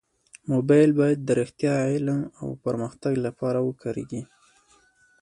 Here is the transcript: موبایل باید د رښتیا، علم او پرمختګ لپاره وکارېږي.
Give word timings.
موبایل 0.51 0.89
باید 0.99 1.19
د 1.23 1.29
رښتیا، 1.41 1.75
علم 1.93 2.19
او 2.41 2.47
پرمختګ 2.65 3.13
لپاره 3.25 3.59
وکارېږي. 3.67 4.21